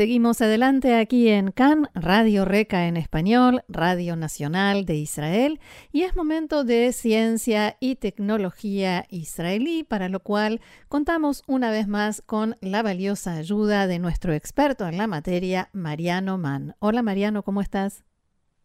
Seguimos 0.00 0.40
adelante 0.40 0.94
aquí 0.94 1.28
en 1.28 1.52
CAN, 1.52 1.90
Radio 1.92 2.46
Reca 2.46 2.86
en 2.86 2.96
español, 2.96 3.64
Radio 3.68 4.16
Nacional 4.16 4.86
de 4.86 4.94
Israel, 4.94 5.60
y 5.92 6.04
es 6.04 6.16
momento 6.16 6.64
de 6.64 6.90
ciencia 6.94 7.76
y 7.80 7.96
tecnología 7.96 9.04
israelí, 9.10 9.84
para 9.84 10.08
lo 10.08 10.20
cual 10.20 10.62
contamos 10.88 11.42
una 11.46 11.70
vez 11.70 11.86
más 11.86 12.22
con 12.22 12.56
la 12.62 12.82
valiosa 12.82 13.34
ayuda 13.34 13.86
de 13.86 13.98
nuestro 13.98 14.32
experto 14.32 14.88
en 14.88 14.96
la 14.96 15.06
materia, 15.06 15.68
Mariano 15.74 16.38
Mann. 16.38 16.76
Hola 16.78 17.02
Mariano, 17.02 17.42
¿cómo 17.42 17.60
estás? 17.60 18.02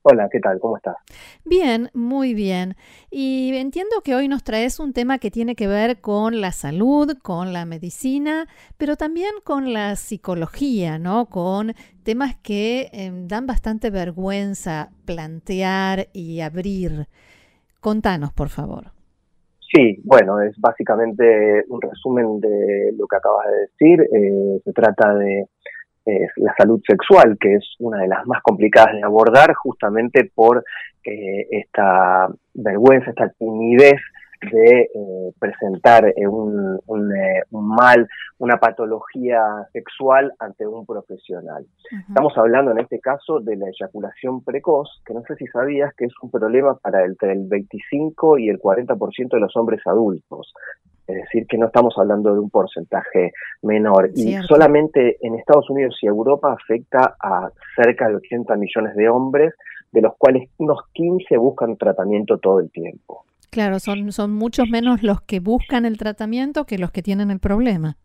Hola, 0.08 0.30
¿qué 0.32 0.40
tal? 0.40 0.60
¿Cómo 0.60 0.78
estás? 0.78 0.98
Bien, 1.46 1.90
muy 1.96 2.36
bien. 2.36 2.76
Y 3.10 3.52
entiendo 3.56 4.02
que 4.04 4.14
hoy 4.14 4.28
nos 4.28 4.44
traes 4.44 4.80
un 4.80 4.94
tema 4.94 5.18
que 5.18 5.32
tiene 5.32 5.56
que 5.56 5.66
ver 5.66 6.00
con 6.00 6.42
la 6.42 6.52
salud, 6.52 7.18
con 7.24 7.54
la 7.54 7.66
medicina, 7.66 8.46
pero 8.78 8.98
también 8.98 9.32
con 9.44 9.74
la 9.74 9.96
psicología, 9.96 11.00
¿no? 11.00 11.26
Con 11.26 11.74
temas 12.04 12.36
que 12.36 12.90
em, 12.94 13.28
dan 13.28 13.48
bastante 13.48 13.90
vergüenza 13.90 14.92
plantear 15.06 16.10
y 16.14 16.42
abrir. 16.42 17.08
Contanos, 17.80 18.32
por 18.32 18.50
favor. 18.50 18.92
Sí, 19.74 20.00
bueno, 20.04 20.40
es 20.40 20.56
básicamente 20.60 21.64
un 21.68 21.82
resumen 21.82 22.40
de 22.42 22.94
lo 22.96 23.08
que 23.08 23.16
acabas 23.16 23.48
de 23.48 23.58
decir. 23.58 24.02
Eh, 24.02 24.62
se 24.64 24.72
trata 24.72 25.16
de 25.16 25.48
es 26.06 26.32
la 26.38 26.54
salud 26.58 26.82
sexual, 26.88 27.38
que 27.40 27.56
es 27.56 27.76
una 27.80 28.00
de 28.00 28.08
las 28.08 28.26
más 28.26 28.42
complicadas 28.42 28.94
de 28.94 29.04
abordar 29.04 29.54
justamente 29.54 30.32
por 30.34 30.64
eh, 31.04 31.48
esta 31.52 32.28
vergüenza, 32.54 33.10
esta 33.10 33.30
timidez 33.38 34.00
de 34.52 34.82
eh, 34.82 35.32
presentar 35.40 36.06
eh, 36.08 36.28
un, 36.28 36.80
mal, 37.52 38.08
una 38.38 38.58
patología 38.58 39.42
sexual 39.72 40.34
ante 40.40 40.68
un 40.68 40.86
profesional. 40.86 41.66
Estamos 42.08 42.38
hablando 42.38 42.72
en 42.72 42.80
este 42.80 43.00
caso 43.00 43.40
de 43.40 43.56
la 43.56 43.68
eyaculación 43.68 44.44
precoz, 44.44 44.90
que 45.06 45.14
no 45.14 45.24
sé 45.28 45.36
si 45.36 45.48
sabías 45.48 45.94
que 45.96 46.06
es 46.06 46.14
un 46.22 46.30
problema 46.32 46.76
para 46.78 47.06
entre 47.06 47.32
el 47.32 47.48
25 47.48 48.38
y 48.40 48.50
el 48.50 48.60
40% 48.60 49.30
de 49.30 49.40
los 49.40 49.56
hombres 49.56 49.82
adultos. 49.86 50.54
Es 51.08 51.16
decir, 51.16 51.46
que 51.48 51.58
no 51.58 51.68
estamos 51.68 51.94
hablando 51.98 52.34
de 52.34 52.40
un 52.40 52.50
porcentaje 52.50 53.32
menor. 53.62 54.10
Y 54.16 54.34
solamente 54.48 55.18
en 55.22 55.36
Estados 55.36 55.70
Unidos 55.70 55.98
y 56.02 56.08
Europa 56.08 56.54
afecta 56.54 57.16
a 57.20 57.50
cerca 57.76 58.10
de 58.10 58.16
80 58.16 58.56
millones 58.56 58.96
de 58.96 59.10
hombres, 59.10 59.54
de 59.92 60.02
los 60.02 60.14
cuales 60.18 60.50
unos 60.58 60.80
15 60.94 61.38
buscan 61.38 61.78
tratamiento 61.78 62.38
todo 62.38 62.60
el 62.60 62.72
tiempo. 62.72 63.26
Claro, 63.52 63.80
son, 63.80 64.12
son 64.12 64.34
muchos 64.34 64.68
menos 64.70 65.04
los 65.04 65.22
que 65.22 65.40
buscan 65.40 65.86
el 65.86 65.98
tratamiento 65.98 66.66
que 66.66 66.78
los 66.78 66.92
que 66.92 67.02
tienen 67.02 67.32
el 67.32 67.40
problema. 67.40 67.98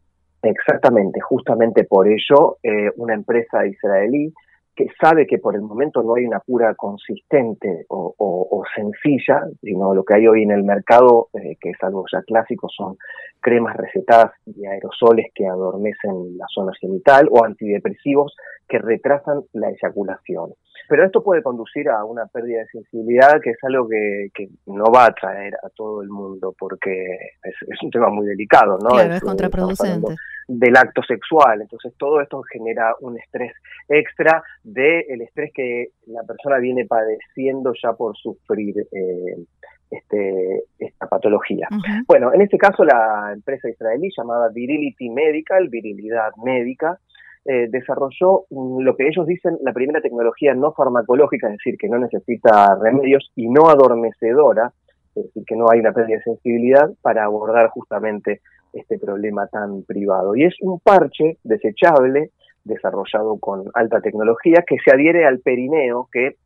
Exactamente, 0.42 1.20
justamente 1.20 1.84
por 1.84 2.06
ello 2.08 2.58
eh, 2.62 2.90
una 2.96 3.14
empresa 3.14 3.66
israelí 3.66 4.32
que 4.74 4.86
sabe 5.00 5.26
que 5.26 5.38
por 5.38 5.54
el 5.54 5.62
momento 5.62 6.02
no 6.02 6.14
hay 6.14 6.24
una 6.24 6.40
cura 6.40 6.74
consistente 6.74 7.86
o, 7.88 8.62
sencilla, 8.74 9.42
sino 9.62 9.94
lo 9.94 10.04
que 10.04 10.14
hay 10.14 10.26
hoy 10.28 10.42
en 10.42 10.52
el 10.52 10.62
mercado, 10.62 11.28
eh, 11.34 11.56
que 11.60 11.70
es 11.70 11.82
algo 11.82 12.04
ya 12.12 12.22
clásico, 12.22 12.68
son 12.68 12.96
cremas 13.40 13.76
recetadas 13.76 14.32
y 14.46 14.64
aerosoles 14.66 15.26
que 15.34 15.46
adormecen 15.46 16.36
la 16.36 16.46
zona 16.54 16.72
genital 16.80 17.28
o 17.30 17.44
antidepresivos 17.44 18.34
que 18.68 18.78
retrasan 18.78 19.42
la 19.52 19.70
eyaculación. 19.70 20.52
Pero 20.88 21.04
esto 21.04 21.22
puede 21.22 21.42
conducir 21.42 21.88
a 21.88 22.04
una 22.04 22.26
pérdida 22.26 22.60
de 22.60 22.66
sensibilidad, 22.66 23.40
que 23.42 23.50
es 23.50 23.58
algo 23.62 23.88
que, 23.88 24.48
no 24.66 24.84
va 24.94 25.04
a 25.04 25.08
atraer 25.08 25.54
a 25.62 25.68
todo 25.70 26.02
el 26.02 26.08
mundo, 26.08 26.54
porque 26.58 27.16
es, 27.42 27.82
un 27.82 27.90
tema 27.90 28.08
muy 28.08 28.26
delicado, 28.26 28.78
¿no? 28.82 28.90
Claro, 28.90 29.14
es, 29.14 29.20
contraproducente. 29.20 30.14
Del 30.52 30.76
acto 30.76 31.00
sexual. 31.02 31.62
Entonces, 31.62 31.92
todo 31.96 32.20
esto 32.20 32.42
genera 32.42 32.94
un 33.00 33.16
estrés 33.16 33.52
extra 33.88 34.42
del 34.64 35.22
estrés 35.22 35.52
que 35.54 35.90
la 36.06 36.24
persona 36.24 36.58
viene 36.58 36.86
padeciendo 36.86 37.72
ya 37.80 37.92
por 37.92 38.16
sufrir. 38.16 38.74
Eh, 38.90 39.44
este, 39.90 40.62
esta 40.78 41.08
patología. 41.08 41.66
Bueno, 42.06 42.32
en 42.32 42.42
este 42.42 42.56
caso 42.56 42.84
la 42.84 43.32
empresa 43.32 43.68
israelí 43.68 44.08
llamada 44.16 44.48
Virility 44.54 45.10
Medical, 45.10 45.68
virilidad 45.68 46.30
médica, 46.44 46.96
eh, 47.44 47.68
desarrolló 47.70 48.44
lo 48.50 48.96
que 48.96 49.08
ellos 49.08 49.26
dicen 49.26 49.56
la 49.62 49.72
primera 49.72 50.00
tecnología 50.00 50.54
no 50.54 50.72
farmacológica, 50.72 51.48
es 51.48 51.54
decir, 51.54 51.76
que 51.78 51.88
no 51.88 51.98
necesita 51.98 52.76
remedios 52.80 53.32
y 53.34 53.48
no 53.48 53.68
adormecedora, 53.68 54.72
es 55.14 55.24
decir, 55.24 55.44
que 55.46 55.56
no 55.56 55.70
hay 55.70 55.80
una 55.80 55.92
pérdida 55.92 56.18
de 56.18 56.22
sensibilidad 56.22 56.90
para 57.00 57.24
abordar 57.24 57.68
justamente 57.70 58.42
este 58.72 58.98
problema 58.98 59.46
tan 59.48 59.82
privado. 59.84 60.36
Y 60.36 60.44
es 60.44 60.54
un 60.60 60.80
parche 60.80 61.38
desechable 61.44 62.30
desarrollado 62.64 63.38
con 63.38 63.64
alta 63.74 64.00
tecnología 64.00 64.64
que 64.66 64.76
se 64.84 64.94
adhiere 64.94 65.26
al 65.26 65.40
perineo, 65.40 66.08
que 66.12 66.36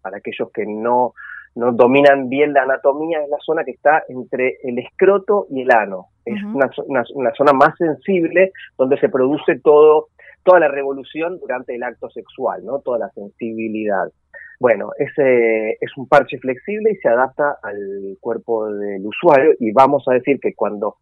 para 0.00 0.18
aquellos 0.18 0.50
que 0.52 0.64
no, 0.66 1.12
no 1.54 1.72
dominan 1.72 2.28
bien 2.28 2.52
la 2.52 2.62
anatomía 2.62 3.22
es 3.22 3.28
la 3.28 3.38
zona 3.40 3.64
que 3.64 3.72
está 3.72 4.02
entre 4.08 4.58
el 4.62 4.78
escroto 4.78 5.46
y 5.50 5.62
el 5.62 5.70
ano. 5.70 6.06
Es 6.24 6.42
una, 6.44 6.70
una, 7.14 7.32
zona 7.34 7.52
más 7.52 7.74
sensible 7.78 8.52
donde 8.76 8.98
se 8.98 9.08
produce 9.08 9.58
todo 9.60 10.08
toda 10.44 10.60
la 10.60 10.68
revolución 10.68 11.38
durante 11.40 11.74
el 11.74 11.82
acto 11.82 12.08
sexual, 12.10 12.64
¿no? 12.64 12.78
Toda 12.80 12.98
la 12.98 13.10
sensibilidad. 13.10 14.08
Bueno, 14.60 14.90
ese 14.98 15.72
es 15.72 15.96
un 15.96 16.08
parche 16.08 16.38
flexible 16.38 16.92
y 16.92 16.96
se 16.96 17.08
adapta 17.08 17.58
al 17.62 18.16
cuerpo 18.20 18.70
del 18.70 19.06
usuario 19.06 19.52
y 19.60 19.72
vamos 19.72 20.04
a 20.08 20.14
decir 20.14 20.40
que 20.40 20.54
cuando 20.54 20.96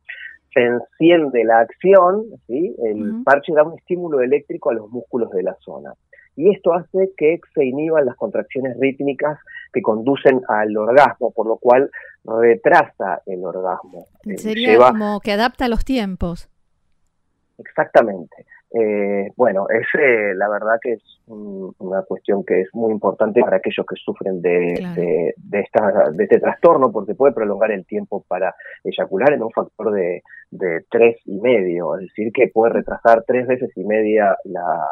se 0.56 0.62
enciende 0.62 1.44
la 1.44 1.60
acción, 1.60 2.24
¿sí? 2.46 2.74
el 2.82 3.22
parche 3.24 3.52
da 3.52 3.62
un 3.62 3.78
estímulo 3.78 4.22
eléctrico 4.22 4.70
a 4.70 4.74
los 4.74 4.90
músculos 4.90 5.30
de 5.32 5.42
la 5.42 5.54
zona. 5.60 5.92
Y 6.34 6.50
esto 6.50 6.72
hace 6.72 7.12
que 7.16 7.40
se 7.54 7.64
inhiban 7.64 8.06
las 8.06 8.16
contracciones 8.16 8.78
rítmicas 8.80 9.38
que 9.72 9.82
conducen 9.82 10.40
al 10.48 10.74
orgasmo, 10.76 11.30
por 11.32 11.46
lo 11.46 11.56
cual 11.56 11.90
retrasa 12.24 13.22
el 13.26 13.44
orgasmo. 13.44 14.06
Sería 14.36 14.78
como 14.78 15.20
que 15.20 15.32
adapta 15.32 15.66
a 15.66 15.68
los 15.68 15.84
tiempos. 15.84 16.48
Exactamente. 17.58 18.46
Eh, 18.78 19.32
bueno, 19.36 19.66
es 19.70 19.86
eh, 19.98 20.34
la 20.34 20.50
verdad 20.50 20.78
que 20.82 20.94
es 20.94 21.02
una 21.26 22.02
cuestión 22.02 22.44
que 22.44 22.60
es 22.60 22.68
muy 22.74 22.92
importante 22.92 23.40
para 23.40 23.56
aquellos 23.56 23.86
que 23.86 23.96
sufren 23.96 24.42
de, 24.42 25.34
de, 25.36 25.60
esta, 25.60 26.10
de 26.10 26.24
este 26.24 26.40
trastorno, 26.40 26.92
porque 26.92 27.14
puede 27.14 27.32
prolongar 27.32 27.70
el 27.70 27.86
tiempo 27.86 28.24
para 28.28 28.54
eyacular 28.84 29.32
en 29.32 29.44
un 29.44 29.50
factor 29.50 29.92
de, 29.92 30.22
de 30.50 30.84
tres 30.90 31.16
y 31.24 31.40
medio, 31.40 31.96
es 31.96 32.02
decir, 32.02 32.30
que 32.32 32.48
puede 32.48 32.74
retrasar 32.74 33.24
tres 33.26 33.46
veces 33.46 33.70
y 33.76 33.84
media 33.84 34.36
la, 34.44 34.86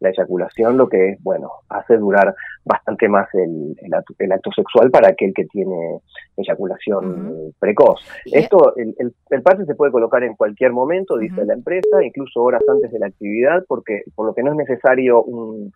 la 0.00 0.10
eyaculación, 0.10 0.76
lo 0.76 0.88
que, 0.88 1.16
bueno, 1.20 1.50
hace 1.68 1.96
durar 1.96 2.34
bastante 2.64 3.08
más 3.08 3.28
el, 3.34 3.76
el, 4.18 4.32
acto 4.32 4.50
sexual 4.52 4.90
para 4.90 5.08
aquel 5.08 5.32
que 5.32 5.44
tiene 5.46 6.00
eyaculación 6.36 7.52
precoz. 7.58 8.00
Esto, 8.26 8.74
el, 8.76 8.94
el, 8.98 9.14
el 9.30 9.66
se 9.66 9.74
puede 9.74 9.92
colocar 9.92 10.22
en 10.24 10.34
cualquier 10.34 10.72
momento, 10.72 11.16
dice 11.16 11.44
la 11.44 11.54
empresa, 11.54 12.02
incluso 12.02 12.42
horas 12.42 12.62
antes 12.68 12.90
de 12.90 12.98
la 12.98 13.06
actividad, 13.06 13.64
porque 13.68 14.02
por 14.14 14.26
lo 14.26 14.34
que 14.34 14.42
no 14.42 14.50
es 14.50 14.56
necesario 14.56 15.22
un, 15.22 15.72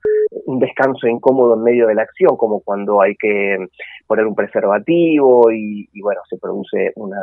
un 0.47 0.59
descanso 0.59 1.07
incómodo 1.07 1.55
en 1.55 1.63
medio 1.63 1.87
de 1.87 1.95
la 1.95 2.03
acción, 2.03 2.37
como 2.37 2.61
cuando 2.61 3.01
hay 3.01 3.15
que 3.17 3.57
poner 4.07 4.27
un 4.27 4.35
preservativo 4.35 5.51
y, 5.53 5.89
y 5.93 6.01
bueno, 6.03 6.21
se 6.29 6.39
produce 6.39 6.93
una, 6.97 7.21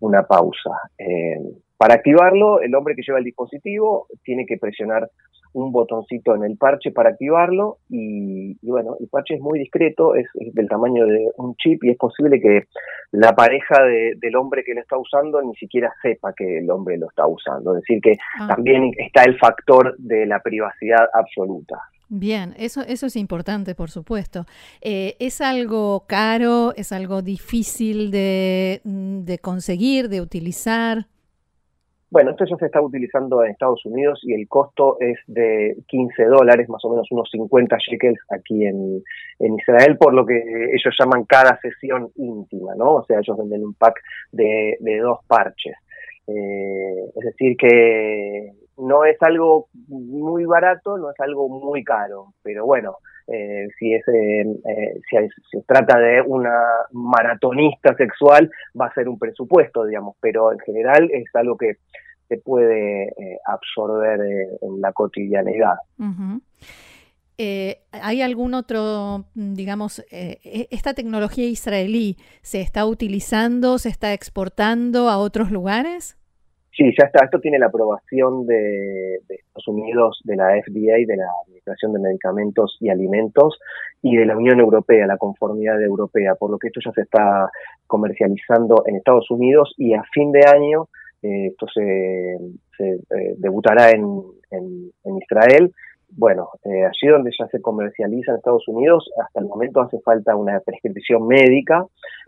una 0.00 0.22
pausa. 0.22 0.70
Eh, 0.98 1.40
para 1.76 1.94
activarlo, 1.94 2.60
el 2.60 2.74
hombre 2.74 2.94
que 2.94 3.02
lleva 3.02 3.18
el 3.18 3.24
dispositivo 3.24 4.06
tiene 4.24 4.46
que 4.46 4.56
presionar 4.56 5.10
un 5.52 5.72
botoncito 5.72 6.34
en 6.34 6.44
el 6.44 6.58
parche 6.58 6.90
para 6.90 7.10
activarlo 7.10 7.78
y, 7.88 8.58
bueno, 8.60 8.96
el 9.00 9.08
parche 9.08 9.34
es 9.36 9.40
muy 9.40 9.58
discreto, 9.58 10.14
es, 10.14 10.26
del 10.34 10.68
tamaño 10.68 11.06
de 11.06 11.30
un 11.38 11.54
chip 11.56 11.82
y 11.82 11.90
es 11.90 11.96
posible 11.96 12.40
que 12.40 12.64
la 13.12 13.34
pareja 13.34 13.82
del 13.84 14.36
hombre 14.36 14.64
que 14.64 14.74
lo 14.74 14.82
está 14.82 14.98
usando 14.98 15.40
ni 15.40 15.54
siquiera 15.54 15.90
sepa 16.02 16.34
que 16.34 16.58
el 16.58 16.70
hombre 16.70 16.98
lo 16.98 17.08
está 17.08 17.26
usando. 17.26 17.74
Es 17.74 17.82
decir, 17.82 18.02
que 18.02 18.16
ah. 18.38 18.48
también 18.48 18.92
está 18.98 19.22
el 19.24 19.38
factor 19.38 19.96
de 19.98 20.26
la 20.26 20.40
privacidad 20.40 21.08
absoluta. 21.14 21.78
Bien, 22.08 22.54
eso, 22.56 22.82
eso 22.82 23.06
es 23.06 23.16
importante, 23.16 23.74
por 23.74 23.90
supuesto. 23.90 24.46
Eh, 24.80 25.16
¿Es 25.18 25.40
algo 25.40 26.04
caro? 26.06 26.72
¿Es 26.76 26.92
algo 26.92 27.20
difícil 27.20 28.10
de, 28.12 28.80
de 28.84 29.38
conseguir, 29.38 30.08
de 30.08 30.20
utilizar? 30.20 31.06
Bueno, 32.08 32.30
esto 32.30 32.44
ya 32.44 32.56
se 32.56 32.66
está 32.66 32.80
utilizando 32.80 33.42
en 33.42 33.50
Estados 33.50 33.84
Unidos 33.84 34.20
y 34.22 34.32
el 34.32 34.46
costo 34.46 34.96
es 35.00 35.18
de 35.26 35.76
15 35.88 36.24
dólares, 36.26 36.68
más 36.68 36.84
o 36.84 36.90
menos 36.90 37.10
unos 37.10 37.28
50 37.32 37.76
shekels 37.78 38.20
aquí 38.30 38.64
en, 38.64 39.02
Israel, 39.38 39.98
por 39.98 40.14
lo 40.14 40.24
que 40.24 40.36
ellos 40.36 40.94
llaman 40.98 41.24
cada 41.24 41.58
sesión 41.60 42.10
íntima, 42.14 42.74
¿no? 42.76 42.94
O 42.94 43.04
sea, 43.04 43.18
ellos 43.18 43.36
venden 43.36 43.66
un 43.66 43.74
pack 43.74 44.00
de, 44.30 44.78
dos 45.02 45.18
parches. 45.26 45.74
Eh, 46.28 47.10
es 47.16 47.24
decir, 47.24 47.56
que 47.56 48.52
no 48.78 49.04
es 49.04 49.16
algo 49.22 49.68
muy 49.88 50.44
barato, 50.44 50.98
no 50.98 51.10
es 51.10 51.20
algo 51.20 51.48
muy 51.48 51.82
caro, 51.82 52.34
pero 52.42 52.66
bueno, 52.66 52.96
eh, 53.26 53.68
si, 53.78 53.92
es, 53.92 54.04
si, 54.04 55.16
se 55.50 55.62
trata 55.66 55.98
de 55.98 56.20
una 56.22 56.58
maratonista 56.92 57.94
sexual, 57.96 58.50
va 58.78 58.86
a 58.86 58.94
ser 58.94 59.08
un 59.08 59.18
presupuesto, 59.18 59.84
digamos, 59.84 60.16
pero 60.20 60.52
en 60.52 60.58
general 60.60 61.08
es 61.12 61.24
algo 61.34 61.56
que 61.56 61.76
se 62.28 62.38
puede 62.38 63.12
absorber 63.46 64.20
en 64.60 64.80
la 64.80 64.92
cotidianidad. 64.92 65.76
¿Hay 67.38 68.22
algún 68.22 68.54
otro, 68.54 69.26
digamos, 69.34 70.04
e, 70.10 70.68
esta 70.70 70.94
tecnología 70.94 71.46
israelí 71.46 72.16
se 72.42 72.60
está 72.60 72.84
utilizando, 72.84 73.78
se 73.78 73.90
está 73.90 74.12
exportando 74.12 75.08
a 75.08 75.18
otros 75.18 75.50
lugares? 75.50 76.16
Sí, 76.76 76.94
ya 76.98 77.06
está. 77.06 77.24
Esto 77.24 77.40
tiene 77.40 77.58
la 77.58 77.66
aprobación 77.66 78.46
de, 78.46 79.14
Estados 79.28 79.68
Unidos, 79.68 80.20
de 80.24 80.36
la 80.36 80.48
FDA, 80.62 80.96
de 81.06 81.16
la 81.16 81.26
Administración 81.46 81.94
de 81.94 82.00
Medicamentos 82.00 82.76
y 82.80 82.90
Alimentos, 82.90 83.58
y 84.02 84.16
de 84.16 84.26
la 84.26 84.36
Unión 84.36 84.60
Europea, 84.60 85.06
la 85.06 85.16
conformidad 85.16 85.82
europea, 85.82 86.34
por 86.34 86.50
lo 86.50 86.58
que 86.58 86.68
esto 86.68 86.80
ya 86.84 86.92
se 86.92 87.00
está 87.02 87.48
comercializando 87.86 88.84
en 88.86 88.96
Estados 88.96 89.30
Unidos 89.30 89.74
y 89.78 89.94
a 89.94 90.02
fin 90.12 90.32
de 90.32 90.44
año 90.46 90.88
eh, 91.22 91.46
esto 91.46 91.66
se, 91.72 92.34
eh, 92.34 93.34
debutará 93.38 93.90
en, 93.90 94.22
en 94.50 95.16
Israel 95.16 95.72
bueno, 96.08 96.48
eh, 96.64 96.84
allí 96.84 97.08
donde 97.08 97.30
ya 97.38 97.46
se 97.48 97.60
comercializa 97.60 98.32
en 98.32 98.38
Estados 98.38 98.66
Unidos, 98.68 99.10
hasta 99.22 99.40
el 99.40 99.46
momento 99.46 99.80
hace 99.80 99.98
falta 100.00 100.36
una 100.36 100.60
prescripción 100.60 101.26
médica, 101.26 101.84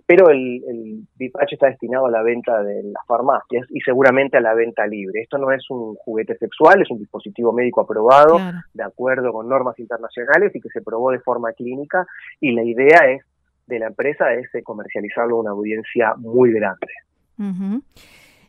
pero 0.07 0.31
el, 0.31 0.63
el 0.69 1.09
está 1.51 1.69
destinado 1.69 2.07
a 2.07 2.11
la 2.11 2.23
venta 2.23 2.63
de 2.63 2.83
las 2.83 3.07
farmacias 3.07 3.67
y 3.71 3.81
seguramente 3.81 4.37
a 4.37 4.41
la 4.41 4.55
venta 4.55 4.87
libre. 4.87 5.23
Esto 5.23 5.39
no 5.39 5.53
es 5.53 5.65
un 5.71 5.95
juguete 5.97 6.37
sexual, 6.37 6.83
es 6.83 6.91
un 6.91 6.99
dispositivo 6.99 7.53
médico 7.53 7.81
aprobado 7.81 8.39
de 8.75 8.83
acuerdo 8.83 9.33
con 9.33 9.49
normas 9.49 9.79
internacionales 9.79 10.55
y 10.55 10.61
que 10.61 10.69
se 10.69 10.83
probó 10.83 11.11
de 11.11 11.21
forma 11.21 11.53
clínica 11.53 12.07
y 12.41 12.53
la 12.53 12.65
idea 12.65 13.11
es 13.11 13.23
de 13.67 13.79
la 13.79 13.87
empresa 13.87 14.33
es 14.33 14.49
comercializarlo 14.65 15.37
a 15.37 15.41
una 15.41 15.51
audiencia 15.51 16.15
muy 16.17 16.53
grande. 16.53 16.89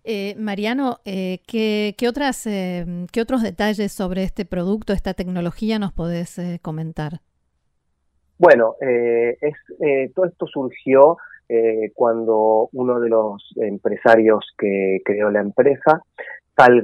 Eh, 0.04 0.36
Mariano, 0.38 1.00
eh, 1.06 1.40
¿qué, 1.48 2.08
otras, 2.08 2.48
eh, 2.48 2.86
¿qué 3.12 3.22
otros 3.22 3.44
detalles 3.44 3.92
sobre 3.92 4.24
este 4.24 4.46
producto, 4.46 4.94
esta 4.94 5.14
tecnología 5.14 5.80
nos 5.80 5.94
podés 5.94 6.40
comentar? 6.62 7.22
Bueno, 8.38 8.76
es, 8.80 9.56
todo 10.16 10.26
esto 10.26 10.48
surgió 10.48 11.18
cuando 11.94 12.70
uno 12.72 13.00
de 13.02 13.10
los 13.10 13.44
empresarios 13.58 14.46
que 14.58 15.02
creó 15.04 15.30
la 15.30 15.42
empresa, 15.42 16.04
Tal 16.56 16.82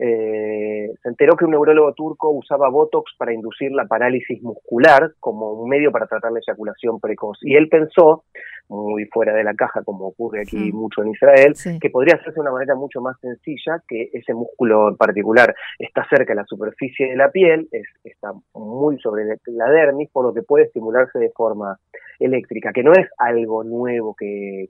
Golan, 0.00 0.94
se 1.02 1.08
enteró 1.08 1.36
que 1.36 1.44
un 1.44 1.52
neurólogo 1.52 1.92
turco 1.94 2.30
usaba 2.30 2.68
Botox 2.68 3.12
para 3.18 3.32
inducir 3.32 3.70
la 3.72 3.86
parálisis 3.86 4.42
muscular 4.42 5.12
como 5.20 5.52
un 5.52 5.68
medio 5.68 5.92
para 5.92 6.06
tratar 6.06 6.32
la 6.32 6.40
eyaculación 6.40 7.00
precoz. 7.00 7.38
Y 7.42 7.54
él 7.54 7.68
pensó 7.68 8.24
muy 8.68 9.04
fuera 9.06 9.34
de 9.34 9.44
la 9.44 9.54
caja, 9.54 9.82
como 9.82 10.06
ocurre 10.06 10.42
aquí 10.42 10.72
mucho 10.72 11.02
en 11.02 11.10
Israel, 11.10 11.54
que 11.80 11.90
podría 11.90 12.14
hacerse 12.14 12.34
de 12.34 12.40
una 12.40 12.52
manera 12.52 12.74
mucho 12.76 13.00
más 13.00 13.18
sencilla, 13.20 13.82
que 13.88 14.10
ese 14.12 14.32
músculo 14.32 14.88
en 14.88 14.96
particular. 14.96 15.54
Está 15.78 16.06
cerca 16.08 16.32
de 16.32 16.36
la 16.36 16.44
superficie 16.44 17.10
de 17.10 17.16
la 17.16 17.30
piel, 17.30 17.68
es, 17.72 17.86
está 18.04 18.32
muy 18.54 18.98
sobre 19.00 19.24
la 19.46 19.70
dermis, 19.70 20.08
por 20.10 20.24
lo 20.24 20.32
que 20.32 20.42
puede 20.42 20.66
estimularse 20.66 21.18
de 21.18 21.30
forma 21.30 21.78
eléctrica, 22.20 22.72
que 22.72 22.82
no 22.82 22.92
es 22.92 23.08
algo 23.18 23.64
nuevo 23.64 24.14
que, 24.14 24.66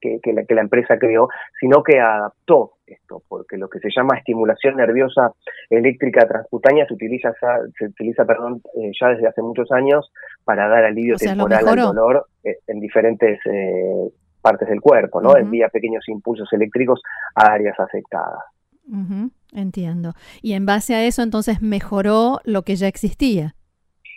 que, 0.00 0.18
que, 0.22 0.32
la, 0.32 0.44
que 0.44 0.54
la 0.54 0.62
empresa 0.62 0.98
creó, 0.98 1.28
sino 1.60 1.82
que 1.82 1.98
adaptó 1.98 2.72
esto, 2.86 3.22
porque 3.28 3.56
lo 3.56 3.68
que 3.68 3.78
se 3.78 3.88
llama 3.94 4.18
estimulación 4.18 4.76
nerviosa 4.76 5.32
eléctrica 5.70 6.26
transcutánea 6.26 6.86
se 6.86 6.94
utiliza, 6.94 7.32
se 7.78 7.86
utiliza 7.86 8.24
perdón, 8.24 8.60
eh, 8.76 8.90
ya 9.00 9.08
desde 9.08 9.28
hace 9.28 9.42
muchos 9.42 9.70
años 9.72 10.10
para 10.44 10.68
dar 10.68 10.84
alivio 10.84 11.16
temporal 11.16 11.68
al 11.68 11.76
dolor 11.76 12.26
eh, 12.44 12.56
en 12.66 12.80
diferentes 12.80 13.38
eh, 13.46 14.10
partes 14.40 14.68
del 14.68 14.80
cuerpo, 14.80 15.20
¿no? 15.20 15.36
Envía 15.36 15.68
pequeños 15.68 16.08
impulsos 16.08 16.52
eléctricos 16.52 17.00
a 17.34 17.52
áreas 17.52 17.78
afectadas. 17.78 18.42
Entiendo. 19.52 20.14
Y 20.40 20.54
en 20.54 20.64
base 20.64 20.94
a 20.94 21.04
eso, 21.04 21.22
entonces 21.22 21.60
mejoró 21.60 22.40
lo 22.44 22.62
que 22.62 22.76
ya 22.76 22.88
existía 22.88 23.54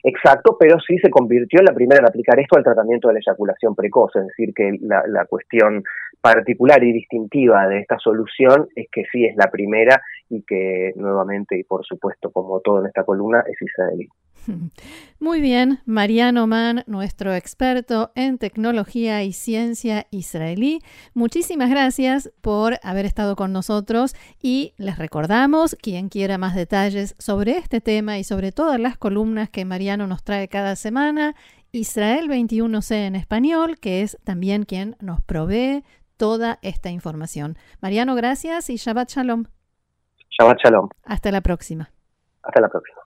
exacto, 0.04 0.58
pero 0.60 0.80
sí 0.80 0.98
se 1.00 1.10
convirtió 1.10 1.60
en 1.60 1.66
la 1.66 1.74
primera 1.74 2.00
en 2.00 2.08
aplicar 2.08 2.40
esto 2.40 2.58
al 2.58 2.64
tratamiento 2.64 3.08
de 3.08 3.16
la 3.16 3.20
eyaculación 3.20 3.76
precoz, 3.76 4.16
es 4.16 4.28
decir, 4.28 4.54
que 4.54 4.78
la, 4.82 5.26
cuestión 5.26 5.84
particular 6.20 6.84
y 6.84 6.92
distintiva 6.92 7.68
de 7.68 7.80
esta 7.80 7.98
solución 7.98 8.68
es 8.76 8.88
que 8.92 9.04
sí 9.12 9.26
es 9.26 9.36
la 9.36 9.50
primera 9.50 10.02
y 10.30 10.44
que 10.44 10.94
nuevamente 10.96 11.58
y 11.58 11.64
por 11.64 11.86
supuesto 11.86 12.32
como 12.32 12.60
todo 12.60 12.82
en 12.82 12.88
esta 12.88 13.04
columna 13.04 13.44
es 13.48 13.62
israelí. 13.62 14.08
Muy 15.20 15.40
bien, 15.40 15.80
Mariano 15.86 16.48
Mann, 16.48 16.84
nuestro 16.88 17.34
experto 17.34 18.12
en 18.16 18.38
tecnología 18.38 19.24
y 19.24 19.34
ciencia 19.34 20.08
israelí. 20.10 20.80
Muchísimas 21.14 21.70
gracias 21.70 22.32
por 22.42 22.80
haber 22.84 23.06
estado 23.06 23.36
con 23.36 23.54
nosotros 23.54 24.16
y 24.42 24.74
les 24.78 24.98
recordamos, 24.98 25.76
quien 25.76 26.10
quiera 26.10 26.38
más 26.38 26.56
detalles 26.56 27.16
sobre 27.20 27.58
este 27.58 27.82
tema 27.82 28.18
y 28.18 28.24
sobre 28.24 28.52
todas 28.52 28.80
las 28.80 28.98
columnas 28.98 29.50
que 29.50 29.66
Mariano 29.66 29.91
nos 29.98 30.24
trae 30.24 30.48
cada 30.48 30.76
semana, 30.76 31.36
Israel 31.72 32.30
21C 32.30 33.08
en 33.08 33.16
español, 33.16 33.80
que 33.80 34.02
es 34.02 34.18
también 34.24 34.64
quien 34.64 34.96
nos 35.00 35.22
provee 35.22 35.84
toda 36.18 36.60
esta 36.62 36.90
información. 36.90 37.58
Mariano, 37.82 38.16
gracias 38.16 38.70
y 38.70 38.76
Shabbat 38.76 39.10
Shalom. 39.10 39.46
Shabbat 40.30 40.60
Shalom. 40.64 40.90
Hasta 41.04 41.32
la 41.32 41.42
próxima. 41.42 41.92
Hasta 42.44 42.62
la 42.62 42.70
próxima. 42.70 43.02